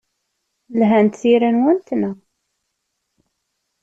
[0.79, 2.17] Lhant tira-nwent, naɣ?